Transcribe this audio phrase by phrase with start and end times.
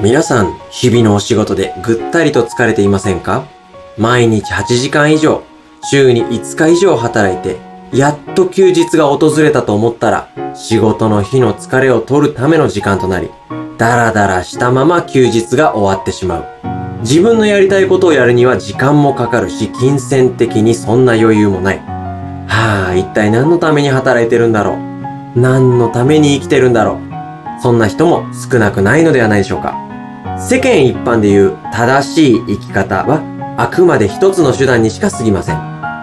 [0.00, 3.48] 皆さん、日々のお仕事でぐったりと疲れていませんか？
[3.96, 5.42] 毎日8時間以上、
[5.90, 7.56] 週に5日以上働いて、
[7.92, 13.28] やっと休日が訪れたと思ったら、仕事の日の疲れを取るための時間となり、
[13.76, 17.00] ダラダラしたまま休日が終わってしまう。
[17.00, 21.78] 自分のやりたいことをやるには時間もかかるし、金銭的にそんな余裕もない。
[21.78, 25.40] はあ、一体何のために働いてるんだろう？
[25.40, 27.60] 何のために生きてるんだろう？
[27.60, 29.87] そんな人も少なくないのではないでしょうか。
[30.40, 33.20] 世間一般でいう正しい生き方は
[33.58, 35.58] あくまで一つの手段にしか過ぎません。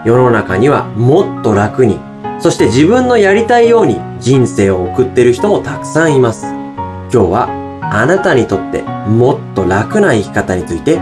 [0.05, 1.99] 世の中にはもっと楽に、
[2.39, 6.45] そして自分のやりたいように人生を送ってる人もたくさんいます。
[6.45, 7.47] 今日は
[7.81, 10.99] あなたにとってもっと楽な生き方について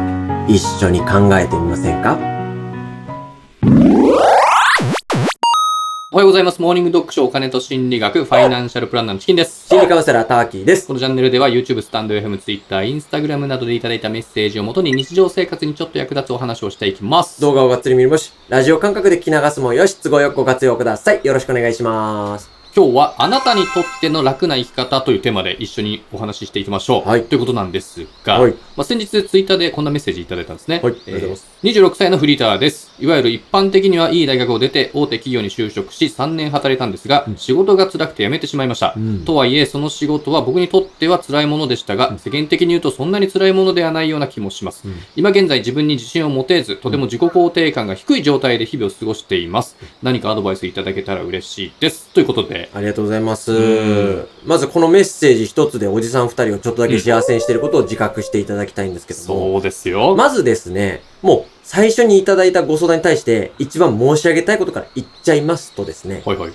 [0.48, 2.33] 一緒に考えてみませんか？
[6.14, 6.62] おはようございます。
[6.62, 9.68] モーニング読書お金と心理学、ファイナンシャルプランナーのチキンです。
[9.68, 10.86] 心理カウンセラーターキーです。
[10.86, 17.42] このチャンネルでは YouTube、スタンド FM、Twitter、Instagram などでいただいたメッセージをもとに日常生活にちょっと役立つお話をしていきます。
[17.42, 21.22] 動画をがっつり見るもし、ラジオ感覚で聞き流すもよし、都合よくご活用ください。
[21.24, 22.64] よろしくお願いします。
[22.76, 27.08] 今日はあなたにとっての楽な生き方というテーマで一緒にお話ししていきましょう。
[27.08, 30.80] はいということなんですが、はいまあ、先日ツイッターでこんなメッセージいただいたんですね。
[30.84, 32.92] はいありがとうございますえー26歳のフリーターです。
[33.04, 38.94] いわゆる一般的にはいい大学を出て大手企業に就職し3年働いたんですが、うん仕事が辛くて辞めてしまいました。
[38.96, 44.88] うんとはいえ、その仕事は僕にとっては辛いものでしたが、世間的に言うとそんなに辛いものではないような気もします。
[44.88, 49.76] うん今現在自分に自信を持てず、とても自己肯定感が低い状態で日々を過ごしています。
[50.02, 52.10] 何かアドバイスいただけたら嬉しいです。
[52.14, 54.28] ということで、ありがとうございますうん。
[54.46, 59.26] まずこのメッセージ一つでおじさん二人をちょっとだけ幸せにしていることを自覚していただきたいんですけども。
[59.26, 60.16] そうですよ。
[60.16, 66.52] まずですね、もう最初にいただいたご相談に対して一番申し上げたいことから言っちゃいますとですね、はいはい。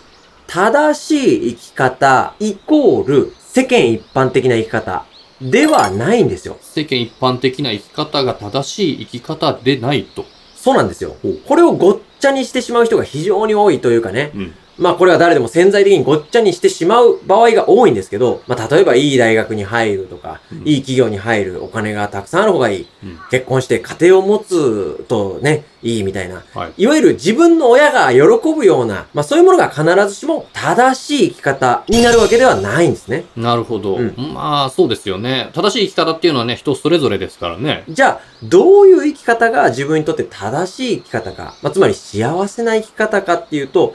[0.46, 5.04] 正しい生き方イコール世間一般的な生き方
[5.40, 6.58] ではないんですよ。
[6.60, 10.24] 世間一般的な生き方が正しい生き方でないと。
[10.54, 11.16] そうなんですよ。
[11.46, 14.32] これをごっちゃにしてしまう人が非常に多いというかね。
[14.34, 14.54] うん。
[14.78, 22.86] まあこれは誰でも潜在的にごっちゃにしてしまう場合が多いんですけど、まあ例えばいい大学に入るとか、うんいい企業に入る、お金がたくさんある方がいい。
[23.04, 23.18] うん。
[23.30, 26.42] 結婚して家庭を持つとね、いいみたいな。
[26.54, 26.72] はい。
[26.76, 28.20] いわゆる自分の親が喜
[28.54, 33.24] ぶような、まあそういうものが必ずしも正しい生き方になるわけではないんですね。
[33.36, 33.96] なるほど。
[33.96, 35.50] うんまあ、そうですよね。
[35.54, 37.84] 正しい生き方っていうのはね、人それぞれですからね。
[37.88, 43.94] じゃあ、どういう生き方が自分にとって正しい生き方か、まあつまり幸せな生き方かっていうと、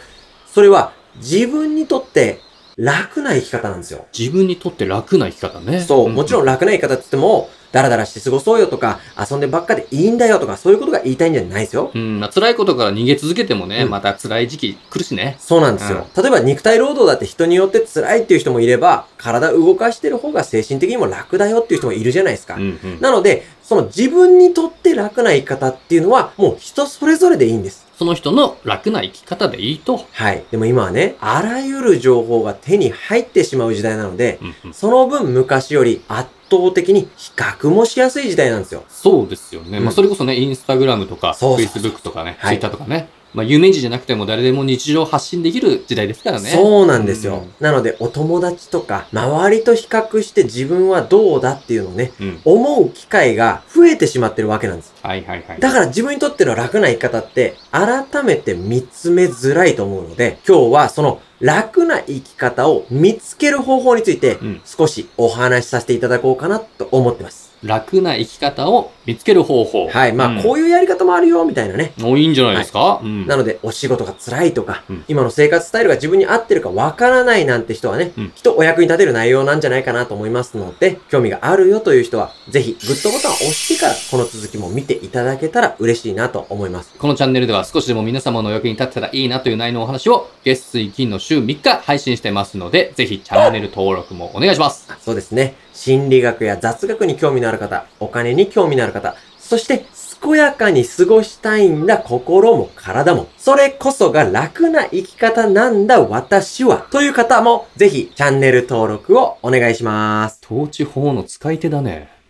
[0.54, 2.40] それは自分にとって
[2.78, 4.06] 楽な生き方なんですよ。
[4.18, 5.82] 自分にとって楽な生き方ね。
[5.82, 6.44] そう、もちろん。
[6.44, 11.92] ん楽な生き方って言っても、ダラダラして過ごそうよとか、遊んでばっかでいいんだよとか、そういうことが言いたいんじゃないですよ。
[11.94, 15.38] うん、まあ、辛いことから逃げ続けてもね、うんまた辛い時期来るしね。
[15.40, 16.08] そうなんですよ。
[16.16, 22.56] 例えば肉体労働だって人によって辛いっていう人もいれば、体動かしてる方が精神的にも楽だよっていう人もいるじゃないですか。
[22.56, 23.02] うんうん。
[23.02, 27.88] なので、その自分にとって楽な生き方っていうのは、もう人それぞれでいいんです。
[27.98, 30.06] その人の楽な生き方でいいと。
[30.12, 30.44] はい。
[30.52, 34.74] でも今はね、あらゆる情報が手に入ってしまう時代なので、うんうん。
[34.74, 38.84] その分昔より圧倒的に比較もしやすい時代なんですよ。
[38.90, 39.78] そうですよね。
[39.78, 43.10] うんまあ、それこそね、インスタグラムとか、フェイスブックとかね、ツはいイッターとかね。
[43.34, 46.50] まあ、有名人じゃなくても誰でも日常発信できる時代ですからね。
[46.50, 47.38] そうなんですよ。
[47.38, 52.42] うんなので、お友達とか、周りと比較して自分はどうだっていうのをね、うん。
[52.44, 54.94] 思う機会が増えてしまってるわけなんです。
[55.02, 55.60] はいはいはい。
[55.60, 67.43] だから自分にとっての楽な生き方って、改めて見つめづらいと思うので、今日はその楽な生き方を見つける方法についてうん、少しお話しさせていただこうかなと思ってます。
[67.64, 69.90] 楽な生き方を見つける方法。
[69.90, 70.14] はい。
[70.14, 71.94] まあ、うんこういうやり方もあるよ、みたいなね。
[72.04, 73.28] おいいんじゃないですか、うん。
[73.28, 86.94] なので、お仕事が辛いとか、うん今の生活スタイルが自分に合ってるかわからないなんて人はね、うんきっとお役に立てる内容なんじゃないかなと思いますので、興味があるよという人は、ぜひグッドボタンを押してから、この続きも見ていただけたら嬉しいなと思います。
[86.98, 94.88] このチャンネルでは少しでも皆様のお役に立てたらいいなという内容のお話を月水金の週3日配信してますので、ぜひチャンネル登録もお願いします。
[94.90, 95.56] あそうですね。
[95.74, 99.86] 心理学や雑学に興味のある方、お金に興味のある方、そして、
[100.24, 103.28] 健やかに過ごしたいんだ心も体も。
[103.38, 106.88] それこそが楽な生き方なんだ私は。
[106.92, 110.40] という方も、ぜひチャンネル登録をお願いします。
[110.46, 112.23] 統治法の使い手だね。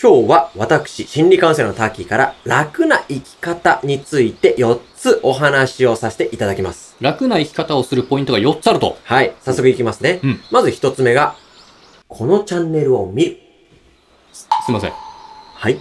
[0.00, 6.94] 今日は私、心理カウンセラーのターキーから楽な生き方について4つお話をさせていただきます。
[7.00, 8.96] 楽な生き方をするポイントが4つあると。
[9.02, 10.20] はい、早速いきますね。
[10.22, 11.34] うんまず1つ目が、
[12.06, 13.38] このチャンネルを見る。
[14.32, 14.92] すすいません。
[14.92, 15.80] はい。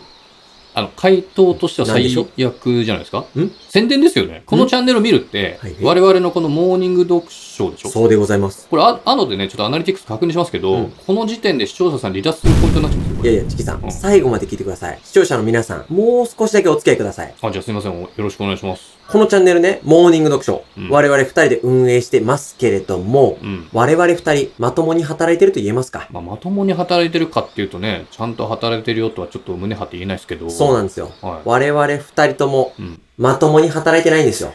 [0.78, 3.26] あの、回答としては最悪じゃないですか？
[3.36, 3.52] ん？
[3.68, 4.44] 宣伝ですよね。
[4.46, 7.90] このチャンネルを見るってはい、我々のこのモーニング読書でしょ？
[7.90, 8.68] そうでございます。
[8.70, 13.24] これ、あ、あのでね、ちょっとアナリティクス確認しますけど、うんこの時点で視聴者さん離脱するポイントになっちゃうんです。
[13.24, 15.00] いやいや、チキさん、うん最後まで聞いてください。
[15.04, 17.34] 視聴者の皆さん、もう少しだけお付き合いください。
[17.42, 18.00] あ、じゃあすいません。
[18.00, 18.97] よろしくお願いします。
[19.10, 23.70] このチャンネルね、モーニング読書、うん我々二人で運営してますけれども、うん。
[23.72, 26.10] 我々二人、まともに働いてると言えますか？
[26.12, 30.50] まあ、まともに働いてるかっていうとね、ちゃんと働いてるよとはちょっと胸張って言えないですけど。
[30.50, 31.12] そうなんですよ。
[31.22, 32.74] は我々二人とも。
[33.18, 34.54] まともに働いてないんですよ。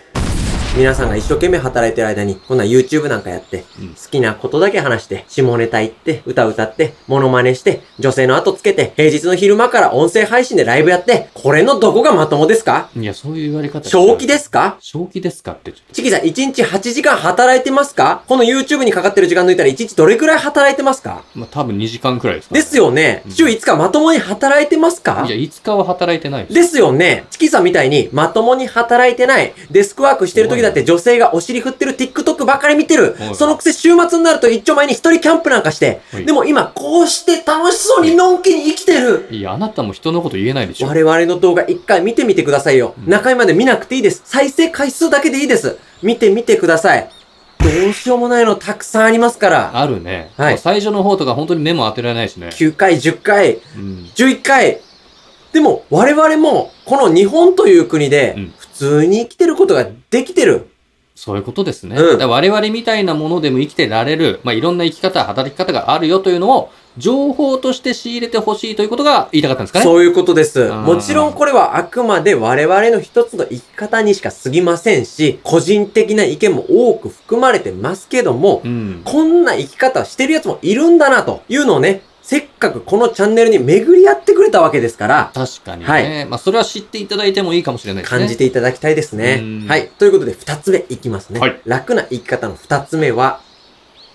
[0.75, 12.89] 皆さんが一生懸命働いてる間に、こんな YouTube なんかやって、うん好きなことだけ話して、下ネタ言って、歌歌って、モノマネして、女性の後つけて、平日の昼間から音声配信でライブやって、これのどこがまともですか？
[12.97, 14.79] いや、そういう言われ方正気ですか？
[14.81, 15.95] 正気ですかってちょっと。
[15.95, 18.25] チキさん、1日8時間働いてますか？
[18.27, 21.23] この YouTube にかかってる時間抜いたら1日どれくらい働いてますか？
[21.35, 22.61] まあ、多分2時間くらいですか、ね。
[22.61, 23.29] ですよねう。
[23.29, 25.25] ん週5日まともに働いてますか？
[25.27, 26.55] いや、5日は働いてないです。
[26.55, 27.27] ですよね。
[27.31, 33.17] チキさんみたいにまともに働いてない、デスクワークしてる時だって女性がお尻振ってる TikTok ばっかり見てる。
[33.35, 36.01] そのくせ週末になると一丁前に一人キャンプなんかして。
[36.25, 39.27] でも今こうして楽しそうにのんきに生きてる。
[39.31, 40.89] いや、あなたも人のこと言えないでしょ。
[40.89, 42.95] 我々の動画一回見てみてくださいよ。
[42.99, 44.23] うん中身まで見なくていいです。
[44.25, 45.79] 再生回数だけでいいです。
[46.03, 47.09] 見てみてください。
[47.63, 49.71] どうしようもないのたくさんありますから。
[49.75, 50.31] あるね。
[50.37, 52.49] はい最初の方とか本当に目も当てられないしね。
[52.49, 54.11] 9回、10回、うん。
[54.15, 54.81] 11回。
[55.53, 60.69] でも、我々も、この日本という国でうん、普通に生きてることができてる。
[61.15, 61.97] そういうことですね。
[61.97, 69.85] うん我々みたいなものでも生きてられる、まあ、いろんな生き方、働き方があるよというのを、情報として仕入れてほしいということが言いたかったんですかね。
[69.85, 70.69] そういうことです。
[70.69, 79.03] もちろんこれはあくまで我々の一つの生き方にしか過ぎませんし、個人的な意見も多く含まれてますけども、うん。
[79.05, 85.89] こんな生き方してるやつもいるんだなというのをね、せっかくこのチャンネルに巡り合ってくれたわけですから、確かにね。
[85.89, 88.19] はいまあ、それは知っていただいてもいいかもしれないですね。
[88.19, 89.69] 感じていただきたいですねうん。
[89.69, 89.89] はい。
[89.89, 91.41] ということで、二つ目いきますね。
[91.41, 93.41] はい楽な生き方の二つ目は、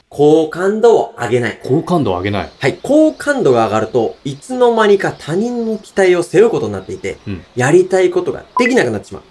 [0.09, 1.59] 好感度を上げない。
[1.63, 2.51] 好感度を上げない。
[2.57, 2.79] はい。
[2.81, 9.23] 好感度が上がると、いつの間にか他人の期待を背負うことになっていて、うんやりたいことができなくなってしまう。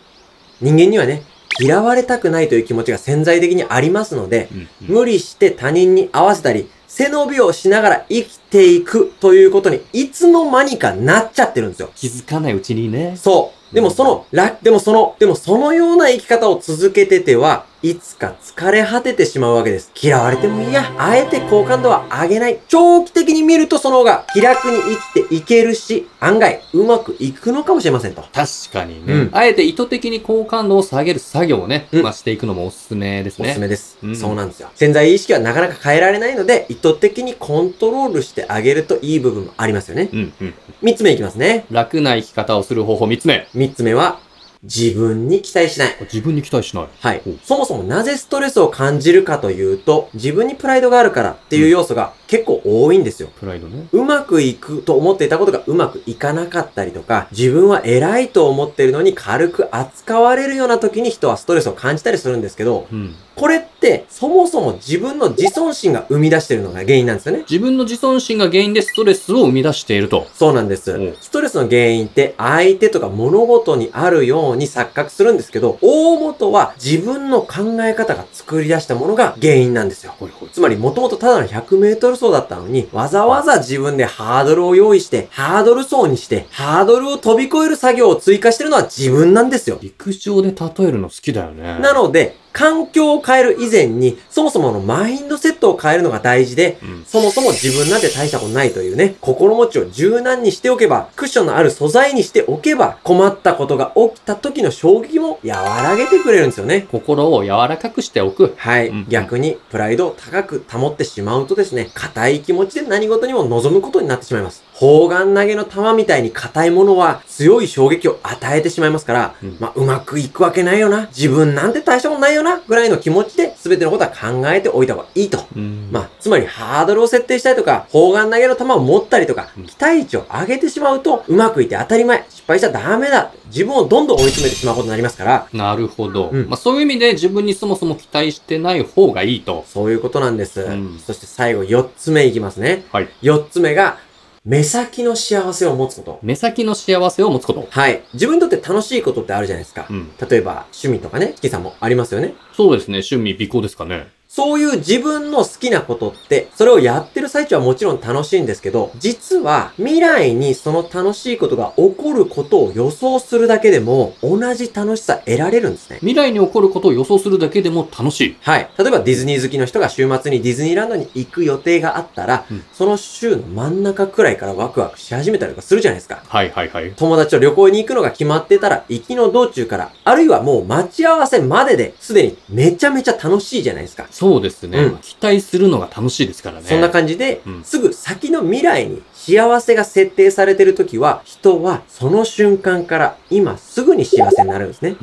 [0.60, 1.22] 人間にはね、
[1.58, 11.90] 嫌われたくないという気持ちが潜在的にありますので、うんうん無理して他人に合わせたり、背伸びをしながら生きていくということに、いつの間にかなっちゃってるんですよ。
[11.94, 13.16] 気づかないうちにね。
[13.16, 13.74] そう。
[13.74, 19.92] でもその、ら、でもその、でもそのような生き方を続けてては、いつか疲れ果ててしまうわけです。
[20.00, 20.92] 嫌われてもいいや。
[20.98, 22.58] あえて好感度は上げない。
[22.68, 24.78] 長期的に見るとその方が気楽に
[25.14, 28.22] 生きていけるし、案外うまくいくのかもしれませんと。
[28.32, 33.50] 確かにね、うんあえて意図的に好感度を下げる作業をね、うんまあ、していくのもおすすめですおね。
[33.50, 34.70] すすめです、うんそうなんですよ。
[34.74, 40.08] 潜在意識はなかなか変えられないので、意図的にコントロールしてあげるといい部分もありますよね。
[40.12, 40.54] うんうん。
[40.82, 41.66] 三つ目いきますね。
[41.70, 43.46] 楽な生き方をする方法3つ目。
[43.54, 44.18] 三つ目は、
[44.66, 45.96] 自分に期待しない。
[46.00, 46.88] 自分に期待しない。
[47.00, 47.34] はいお。
[47.44, 53.28] そもそもなぜストレスを感じるかというと、自分にプライドがあるからっていう要素が結構多いんですよ。
[53.38, 53.86] プライドね。
[53.92, 63.14] うまくいくと思っていたことがうまくいかなかったりとか、自分は偉いと思ってるのに軽く扱われるような時に人はストレスを感じたりするんですけど、うん。
[63.36, 67.44] これってそもそも自分の自尊心が生み出してるのが原因なんですよね。
[67.48, 70.26] 自分の自尊心が原因でストレスを生み出していると。
[70.32, 71.14] そうなんですお。
[71.20, 80.14] ストレスの原因って相手とか物事にあるように錯覚するんですけど、大元は自分の考え方が作り出したものが原因なんですよ。
[80.18, 80.48] ほいほい。
[80.48, 89.78] つまり、もともとただの100メートル走だったのに、わざわざ自分でハードルを用意して、ハードル走にして、ハードルを飛び越える作業を追加してるのは自分なんですよ。
[89.80, 91.78] 陸上で例えるの好きだよね。
[91.80, 97.04] なので、環境を変える以前に、そもそものマインドセットを変えるのが大事で、うん。
[97.04, 106.86] そもそも自分なんて大したことないというね、心持ちを柔軟にしておけば、クッションのある素材にしておけば、困ったことが起きた時の衝撃も和らげてくれるんですよね。
[106.90, 108.54] 心を柔らかくしておく。
[108.56, 114.64] はい、うん逆にプライドを高く保ってしまうとですね、硬い気持ちで何事にも望むことになってしまいます。
[114.78, 121.06] 砲丸投げの弾みたいに硬いものは強い衝撃を与えてしまいますから、うんまあ、うまくいくわけないよな。
[121.06, 122.60] 自分なんて大したことないよな。
[122.60, 125.46] ぐらいの気持ちで全てのことは考えておいた方がいいと。
[125.56, 125.88] うん。
[125.90, 133.32] まあ、つまりハードルを設定したりとか、砲丸投げの球を持ったりとかうん、期待値を上げてしまうと、うまくいって当たり前、失敗しちゃダメだ。
[133.46, 136.28] 自分をどんどん追い詰めてしまうことになりますから、なるほど。
[136.30, 139.64] うんまあ、そういう意味で自分にそもそも期待してない方がいいと。
[139.68, 140.60] そういうことなんです。
[140.60, 142.84] うんそして最後4つ目いきますね。
[142.92, 143.08] はい。
[143.22, 143.98] 4つ目が、
[144.46, 146.20] 目先の幸せを持つこと。
[146.22, 147.66] 目先の幸せを持つこと。
[147.68, 148.04] はい。
[148.14, 149.92] 自分にとって楽しいことってあるじゃないですかう。
[149.92, 150.12] ん。
[150.30, 152.32] 例えば、趣味とかね、チキさんもありますよね。
[152.52, 152.98] そうですね。
[152.98, 154.06] 趣味、美行ですかね。
[154.36, 165.96] そういう自分の好きなことって、それをやってる最中はもちろん楽しいんですけど、実は未来にその楽しいことが起こることを予想するだけでも、同じ楽しさ得られるんですね。
[166.00, 168.36] 未来に起こることを予想するだけでも楽しい。
[168.42, 168.68] はい。
[168.76, 176.22] 例えばディズニー好きの人が週末にディズニーランドに行く予定があったら、うんその週の真ん中くらいからワクワクし始めたりとかするじゃないですか。
[176.28, 176.92] はいはいはい。
[176.94, 184.06] 友達と旅行に行くのが決まってたら、行きの道中から、あるいはもう待ち合わせまでで、すでにめちゃめちゃ楽しいじゃないですか。
[184.26, 184.78] そうですね。
[184.78, 186.66] うん期待するのが楽しいですからね。
[186.66, 194.96] そんな感じで、うんすぐ先の未来に幸せが設定されてるときは、人はその瞬間から今すぐに幸せになるんですね。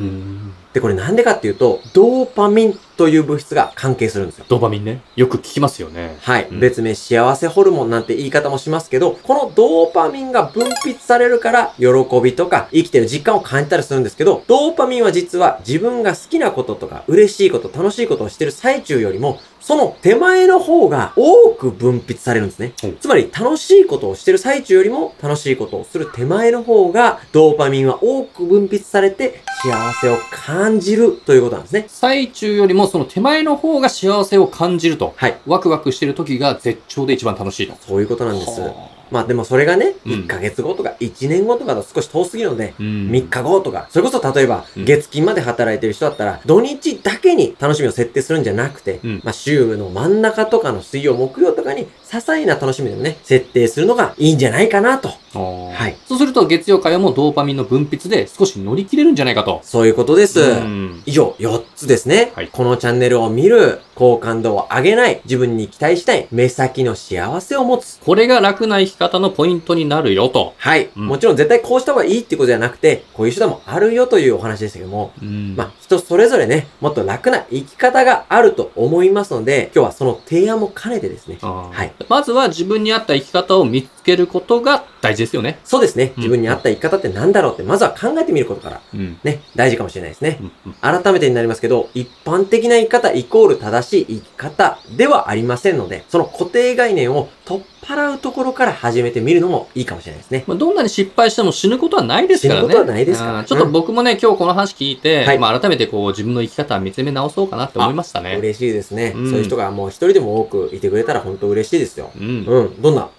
[0.74, 4.46] で、これなんでかっていうと、ドーパミンという物質が関係するんですよ。
[4.48, 5.02] ドーパミンね。
[5.16, 6.18] よく聞きますよね。
[6.22, 6.48] はい。
[6.50, 11.88] うん別名幸せホルモンなんて言い方もしますけど、このドーパミンが分泌されるから、喜
[12.22, 22.98] びとか生きてる実感を感じたりするんですけど、ドーパミンは実は自分が好きなこととか、嬉しいこと、楽しいことをしてる最中よりも、その手前の方が多く分泌されるんですねうん。
[22.98, 31.86] つまり楽しいことをしてる最中よりも楽しいことをする手前の方がドーパミンは多く分泌されて幸せを感じるということなんですね。
[31.88, 35.14] 最中よりもその手前の方が幸せを感じると。
[35.16, 35.38] はい。
[35.46, 37.76] ワクワクしてる時が絶頂で一番楽しいと。
[37.82, 38.62] そういうことなんです。
[38.62, 38.74] は
[39.12, 43.10] まあでもそれがね、うん1ヶ月後とか1年後とかだと少し遠すぎるので、あうん。
[43.12, 55.10] 3日後とか、それこそ例えばうん月金まで働いてる人だったら、土日だけに楽しみを設定するんじゃなくて、うんまあ週の真ん中とかの水曜、木曜とかに、些細な楽しみでもね、設定するのがいいんじゃないかなと。
[55.40, 55.98] ははい。
[56.08, 59.62] そうすると月曜火曜もドーパミンの分泌で少し乗り切れるんじゃないかと。
[59.64, 60.40] そういうことです。
[60.40, 62.32] うん以上、4つですね。
[62.36, 68.00] はいこのチャンネルを見る、好感度を上げない、自分に期待したい、目先の幸せを持つ。
[68.00, 70.54] これが楽な生き方のポイントになるよと。
[70.58, 70.90] はい。
[70.96, 81.38] うんもちろん絶対こうした方がいいってことじゃなくて、こういう手段もあるよというお話でしたけども、うんまあ、人それぞれね、もっと楽な生き方があると思いますので、今日はその提案も兼ねてですね。
[81.42, 81.92] はい。
[82.10, 85.60] まずは自分に合った生き方を見つけることが大事ですよね。
[85.64, 86.14] そうですね。
[86.18, 89.18] うん自分に合った生き方って何だろうって、まずは考えてみることから、うん。
[89.24, 90.40] ね、大事かもしれないですね。
[90.82, 100.44] 改めてになりますけど、一般的な生き方イコール正しい生き方ではありませんので、その固定概念を取っ払うところから始めてみるのもいいかもしれないですね。
[100.48, 102.68] まあ、どんなに失敗しても死ぬことはないですからね。
[102.68, 108.38] 死ぬことはないですからあーちょっと僕もね、今日この話聞いて、はいまあ改めてこう自分の生き方を見つめ直そうかなって思いましたね。
[108.38, 109.14] 嬉しいですね。
[109.16, 112.12] うんそういう人がもう一人でも多くいてくれたら本当嬉しいですよ。
[112.18, 112.46] うん。
[112.48, 112.82] うん。
[112.82, 113.10] どんな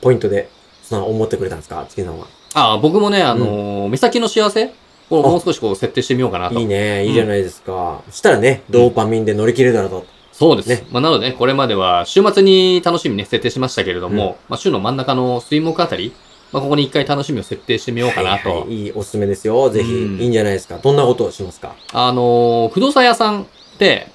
[0.00, 0.48] ポイントで、
[0.84, 1.86] その思ってくれたんですか？
[1.88, 2.26] チキンさんは。
[2.54, 4.72] ああ、僕もね、あのー目先の幸せ
[5.10, 6.58] をもう少しこう設定してみようかなと。
[6.58, 7.04] いいね。
[7.06, 8.02] いいじゃないですか。
[8.10, 10.06] そしたらね、ドーパミンで乗り切れるだろうと。
[10.32, 10.68] そうです。
[10.68, 16.12] ねまあ、なので、ね、これまでは週末に楽しみね、設定しましたけれども、まあ、週の真ん中の水木あたり、
[16.52, 18.48] まあ、ここに一回楽しみを設定してみようかなと。
[18.48, 19.70] はいはいいいおすすめですよ。
[19.70, 20.78] ぜひ、うんいいんじゃないですか？
[20.78, 21.74] どんなことをしますか？
[21.92, 23.46] あのー不動産屋さんっ
[23.78, 24.08] て、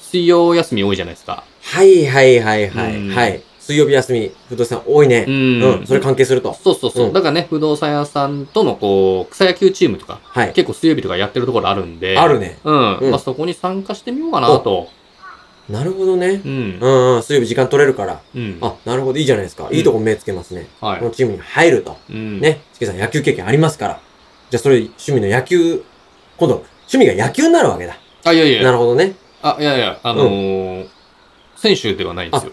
[0.00, 1.44] 水曜休み多いじゃないですか。
[1.62, 2.96] はいはいはいはい。
[2.96, 3.42] うんはい。
[3.72, 5.30] 水曜日休み、不動産多いねう。
[5.30, 5.86] うんん。
[5.86, 6.52] それ関係すると。
[6.54, 7.06] そうそうそう。
[7.06, 10.52] うんだからね、不動産屋さんとのこう、草野球チームとか、はい。
[10.52, 12.18] 結構水曜日とかやってるところあるんで。
[12.18, 12.58] あるね。
[12.64, 12.98] うん。
[12.98, 14.88] うんまあ、そこに参加してみようかなと。
[15.68, 16.48] なるほどねう。
[16.48, 16.86] んう。
[16.86, 17.22] んうん。
[17.22, 18.20] 水曜日時間取れるから。
[18.34, 18.58] うん。
[18.60, 19.18] あ、なるほど。
[19.18, 19.68] いいじゃないですか。
[19.72, 20.66] いいとこ目つけますね。
[20.80, 21.96] はいこのチームに入ると。
[22.10, 22.40] うん。
[22.40, 22.60] ね。
[22.74, 24.00] チキさん野球経験ありますから。
[24.50, 25.82] じゃあそれ趣味の野球、
[26.36, 27.96] 今度、趣味が野球になるわけだ。
[28.24, 28.62] あ、いやいや。
[28.64, 29.14] なるほどね。
[29.40, 30.88] あ、いやいや、あのー
[31.62, 32.52] 選手ではないんですよ。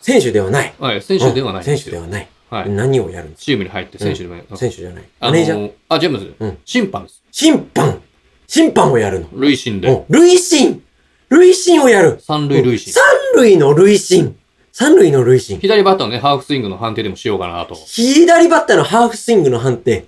[0.00, 0.74] 選手ではない。
[0.78, 1.78] はい、選手ではない選。
[1.78, 2.28] 手ではない。
[2.50, 2.70] はい。
[2.70, 4.42] 何をやるんですチームに入って選手でもない。
[4.44, 5.04] か選手じゃない。
[5.20, 7.22] あのマネージャーーあ、ジェームズ、うん審判です。
[7.30, 8.02] 審判
[8.46, 9.28] 審判をやるの。
[9.32, 9.88] 塁審で。
[9.88, 10.82] うん累進
[11.28, 12.92] 累進をやる三塁塁審。
[12.92, 13.02] 三
[13.36, 14.36] 塁の累進
[14.72, 17.74] 三塁の累進左バッターのね、ハーフスイングの判定でもしようかなと。
[17.74, 20.06] 左バッターのハーフスイングの判定。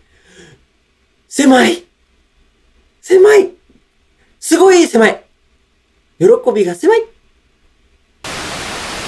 [1.29, 1.85] 狭い
[3.03, 3.51] 狭い
[4.41, 5.23] すごい狭い
[6.19, 7.03] 喜びが狭い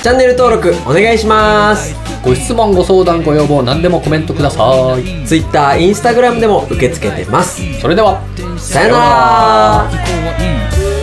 [0.03, 1.95] チャンネル登録お願いします。
[2.25, 5.25] ご質問、ご相談、ご要望、何でもコメントください。
[5.25, 7.63] Twitter、Instagram でも受け付けてます。
[7.81, 8.21] それでは、
[8.59, 9.91] さよなら。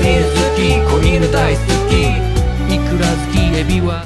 [0.02, 2.76] ビール好き子犬大好き。
[2.76, 4.06] いくら好きエビは